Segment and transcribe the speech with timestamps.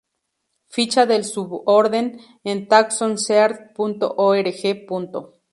[0.75, 2.07] Ficha del suborden
[2.43, 5.33] en TaxonSearch.org.